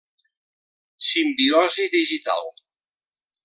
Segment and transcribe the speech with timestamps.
[1.11, 2.45] Simbiosi digital.